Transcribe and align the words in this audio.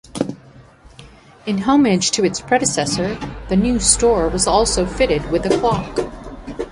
In 1.45 1.59
homage 1.59 2.09
to 2.09 2.25
its 2.25 2.41
predecessor, 2.41 3.19
the 3.49 3.55
new 3.55 3.77
store 3.79 4.29
was 4.29 4.47
also 4.47 4.83
fitted 4.83 5.29
with 5.29 5.45
a 5.45 5.55
clock. 5.59 5.95